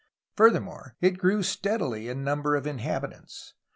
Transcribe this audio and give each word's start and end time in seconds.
Furthermore, 0.35 0.95
it 0.99 1.19
grew 1.19 1.43
steadily 1.43 2.09
in 2.09 2.23
number 2.23 2.55
of 2.55 2.65
inhabitants. 2.65 3.53